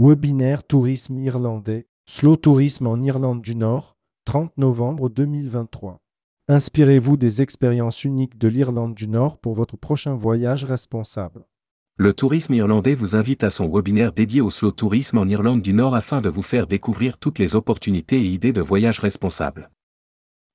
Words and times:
Webinaire 0.00 0.62
Tourisme 0.62 1.18
irlandais, 1.18 1.88
Slow 2.08 2.36
Tourisme 2.36 2.86
en 2.86 3.02
Irlande 3.02 3.42
du 3.42 3.56
Nord, 3.56 3.96
30 4.26 4.56
novembre 4.56 5.08
2023. 5.08 5.98
Inspirez-vous 6.46 7.16
des 7.16 7.42
expériences 7.42 8.04
uniques 8.04 8.38
de 8.38 8.46
l'Irlande 8.46 8.94
du 8.94 9.08
Nord 9.08 9.38
pour 9.38 9.54
votre 9.54 9.76
prochain 9.76 10.14
voyage 10.14 10.62
responsable. 10.62 11.48
Le 11.96 12.12
tourisme 12.12 12.54
irlandais 12.54 12.94
vous 12.94 13.16
invite 13.16 13.42
à 13.42 13.50
son 13.50 13.68
webinaire 13.68 14.12
dédié 14.12 14.40
au 14.40 14.50
slow 14.50 14.70
tourisme 14.70 15.18
en 15.18 15.26
Irlande 15.26 15.62
du 15.62 15.72
Nord 15.72 15.96
afin 15.96 16.20
de 16.20 16.28
vous 16.28 16.42
faire 16.42 16.68
découvrir 16.68 17.18
toutes 17.18 17.40
les 17.40 17.56
opportunités 17.56 18.20
et 18.20 18.26
idées 18.26 18.52
de 18.52 18.60
voyage 18.60 19.00
responsable. 19.00 19.68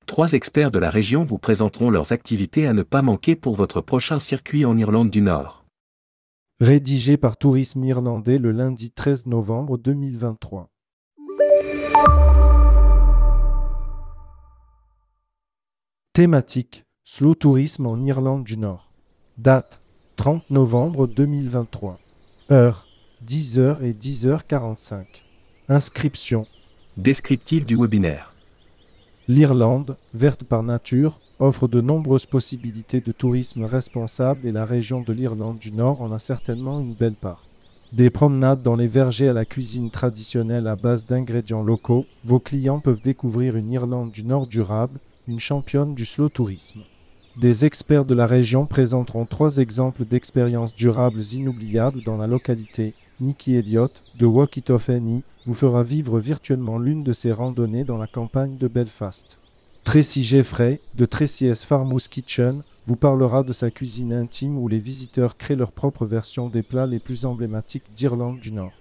Trois 0.06 0.32
experts 0.32 0.70
de 0.70 0.78
la 0.78 0.88
région 0.88 1.22
vous 1.22 1.38
présenteront 1.38 1.90
leurs 1.90 2.12
activités 2.12 2.66
à 2.66 2.72
ne 2.72 2.82
pas 2.82 3.02
manquer 3.02 3.36
pour 3.36 3.56
votre 3.56 3.82
prochain 3.82 4.20
circuit 4.20 4.64
en 4.64 4.78
Irlande 4.78 5.10
du 5.10 5.20
Nord. 5.20 5.63
Rédigé 6.60 7.16
par 7.16 7.36
Tourisme 7.36 7.82
Irlandais 7.82 8.38
le 8.38 8.52
lundi 8.52 8.92
13 8.92 9.26
novembre 9.26 9.76
2023. 9.76 10.70
Thématique 16.12 16.84
Slow 17.02 17.34
Tourisme 17.34 17.86
en 17.86 18.00
Irlande 18.00 18.44
du 18.44 18.56
Nord. 18.56 18.92
Date 19.36 19.82
30 20.14 20.50
novembre 20.50 21.08
2023. 21.08 21.98
Heure 22.52 22.86
10h 23.26 23.82
et 23.82 23.92
10h45. 23.92 25.06
Inscription 25.68 26.46
Descriptif 26.96 27.66
du 27.66 27.74
webinaire. 27.74 28.33
L'Irlande, 29.26 29.96
verte 30.12 30.44
par 30.44 30.62
nature, 30.62 31.18
offre 31.38 31.66
de 31.66 31.80
nombreuses 31.80 32.26
possibilités 32.26 33.00
de 33.00 33.10
tourisme 33.10 33.64
responsable 33.64 34.46
et 34.46 34.52
la 34.52 34.66
région 34.66 35.00
de 35.00 35.14
l'Irlande 35.14 35.58
du 35.58 35.72
Nord 35.72 36.02
en 36.02 36.12
a 36.12 36.18
certainement 36.18 36.78
une 36.78 36.92
belle 36.92 37.14
part. 37.14 37.42
Des 37.94 38.10
promenades 38.10 38.62
dans 38.62 38.76
les 38.76 38.86
vergers 38.86 39.30
à 39.30 39.32
la 39.32 39.46
cuisine 39.46 39.90
traditionnelle 39.90 40.66
à 40.66 40.76
base 40.76 41.06
d'ingrédients 41.06 41.62
locaux, 41.62 42.04
vos 42.24 42.38
clients 42.38 42.80
peuvent 42.80 43.00
découvrir 43.00 43.56
une 43.56 43.72
Irlande 43.72 44.10
du 44.10 44.24
Nord 44.24 44.46
durable, 44.46 45.00
une 45.26 45.40
championne 45.40 45.94
du 45.94 46.04
slow 46.04 46.28
tourisme. 46.28 46.80
Des 47.40 47.64
experts 47.64 48.04
de 48.04 48.14
la 48.14 48.26
région 48.26 48.66
présenteront 48.66 49.24
trois 49.24 49.56
exemples 49.56 50.04
d'expériences 50.04 50.74
durables 50.74 51.22
inoubliables 51.32 52.02
dans 52.04 52.18
la 52.18 52.26
localité. 52.26 52.92
Nicky 53.20 53.54
Elliott 53.54 54.02
de 54.18 54.26
Walk 54.26 54.58
It 54.58 54.68
Off 54.68 54.90
Annie 54.90 55.22
vous 55.46 55.54
fera 55.54 55.82
vivre 55.82 56.18
virtuellement 56.18 56.78
l'une 56.78 57.02
de 57.02 57.12
ses 57.12 57.32
randonnées 57.32 57.84
dans 57.84 57.98
la 57.98 58.06
campagne 58.06 58.56
de 58.56 58.68
Belfast. 58.68 59.38
Tracy 59.84 60.24
Jeffrey 60.24 60.80
de 60.94 61.04
Tracy 61.04 61.46
S. 61.46 61.64
Farmhouse 61.64 62.08
Kitchen 62.08 62.62
vous 62.86 62.96
parlera 62.96 63.42
de 63.42 63.52
sa 63.52 63.70
cuisine 63.70 64.12
intime 64.12 64.58
où 64.58 64.68
les 64.68 64.78
visiteurs 64.78 65.36
créent 65.36 65.56
leur 65.56 65.72
propre 65.72 66.06
version 66.06 66.48
des 66.48 66.62
plats 66.62 66.86
les 66.86 66.98
plus 66.98 67.26
emblématiques 67.26 67.92
d'Irlande 67.94 68.40
du 68.40 68.52
Nord. 68.52 68.72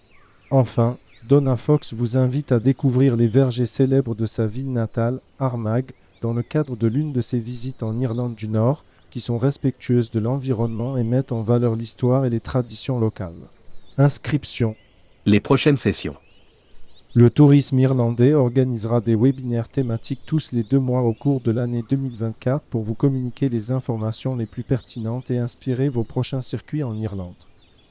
Enfin, 0.52 0.97
Donna 1.28 1.58
Fox 1.58 1.94
vous 1.94 2.17
invite 2.17 2.52
à 2.52 2.59
découvrir 2.59 3.16
les 3.16 3.28
vergers 3.28 3.66
célèbres 3.66 4.16
de 4.16 4.25
sa 4.25 4.45
ville 4.45 4.72
natale, 4.72 5.19
Armagh, 5.39 5.91
dans 6.22 6.34
le 6.34 6.41
cadre 6.41 6.75
de 6.75 6.88
l'une 6.88 7.11
de 7.11 7.22
ses 7.22 7.39
visites 7.39 7.84
en 7.84 8.00
Irlande 8.00 8.36
du 8.36 8.47
Nord, 8.47 8.86
qui 9.09 9.19
sont 9.19 9.38
respectueuses 9.38 10.11
de 10.11 10.19
l'environnement 10.19 10.97
et 10.97 11.03
mettent 11.03 11.31
en 11.31 11.41
valeur 11.41 11.75
l'histoire 11.75 12.25
et 12.25 12.30
les 12.30 12.39
traditions 12.39 13.00
locales. 13.00 13.50
Inscription. 13.97 14.75
Les 15.25 15.39
prochaines 15.39 15.78
sessions. 15.78 16.16
Le 17.16 17.30
tourisme 17.30 17.78
irlandais 17.78 18.33
organisera 18.33 19.00
des 19.00 19.16
webinaires 19.16 19.69
thématiques 19.69 20.22
tous 20.25 20.52
les 20.52 20.64
deux 20.64 20.80
mois 20.80 21.02
au 21.02 21.14
cours 21.14 21.42
de 21.42 21.52
l'année 21.52 21.83
2024 21.88 22.64
pour 22.72 22.81
vous 22.81 22.95
communiquer 22.95 23.50
les 23.50 23.69
informations 23.69 24.36
les 24.36 24.47
plus 24.47 24.64
pertinentes 24.64 25.30
et 25.30 25.38
inspirer 25.38 25.89
vos 25.89 26.03
prochains 26.03 26.41
circuits 26.41 26.81
en 26.81 26.97
Irlande. 26.97 27.36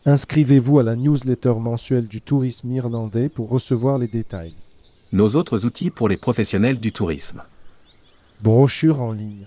Inscrivez-vous 0.07 0.81
à 0.81 0.83
la 0.83 0.97
newsletter 0.97 1.55
mensuelle 1.61 2.09
du 2.09 2.21
tourisme 2.21 2.73
irlandais 2.73 3.29
pour 3.29 3.49
recevoir 3.49 3.97
les 3.97 4.09
détails. 4.09 4.55
Nos 5.13 5.37
autres 5.37 5.65
outils 5.67 5.91
pour 5.91 6.09
les 6.09 6.17
professionnels 6.17 6.81
du 6.81 6.91
tourisme. 6.91 7.45
Brochure 8.43 9.01
en 9.01 9.13
ligne. 9.13 9.47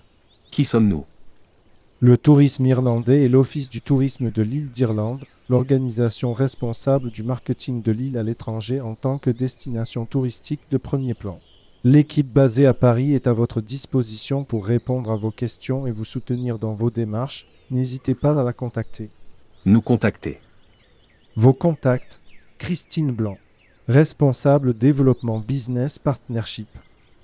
Qui 0.50 0.64
sommes-nous? 0.64 1.04
Le 2.00 2.18
tourisme 2.18 2.66
irlandais 2.66 3.24
est 3.24 3.28
l'Office 3.28 3.70
du 3.70 3.80
tourisme 3.80 4.30
de 4.30 4.42
l'île 4.42 4.68
d'Irlande, 4.68 5.24
l'organisation 5.48 6.34
responsable 6.34 7.10
du 7.10 7.22
marketing 7.22 7.80
de 7.80 7.90
l'île 7.90 8.18
à 8.18 8.22
l'étranger 8.22 8.82
en 8.82 8.94
tant 8.94 9.16
que 9.16 9.30
destination 9.30 10.04
touristique 10.04 10.60
de 10.70 10.76
premier 10.76 11.14
plan. 11.14 11.40
L'équipe 11.84 12.30
basée 12.30 12.66
à 12.66 12.74
Paris 12.74 13.14
est 13.14 13.26
à 13.26 13.32
votre 13.32 13.62
disposition 13.62 14.44
pour 14.44 14.66
répondre 14.66 15.10
à 15.10 15.16
vos 15.16 15.30
questions 15.30 15.86
et 15.86 15.90
vous 15.90 16.04
soutenir 16.04 16.58
dans 16.58 16.72
vos 16.72 16.90
démarches. 16.90 17.46
N'hésitez 17.70 18.14
pas 18.14 18.38
à 18.38 18.44
la 18.44 18.52
contacter. 18.52 19.08
Nous 19.64 19.80
contacter. 19.80 20.38
Vos 21.34 21.54
contacts 21.54 22.20
Christine 22.58 23.10
Blanc, 23.10 23.38
responsable 23.88 24.74
développement 24.74 25.38
business 25.40 25.98
partnership. 25.98 26.68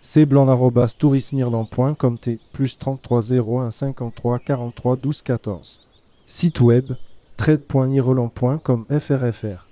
cblanc.tourismirland.com 0.02 2.18
T 2.18 2.38
plus 2.52 2.76
33 2.76 3.40
01 3.40 3.70
53 3.70 4.40
43 4.40 4.96
12 4.96 5.22
14. 5.22 5.80
Site 6.26 6.60
web 6.60 6.96
trade.ireland.com 7.36 8.86
FRFR. 8.91 9.72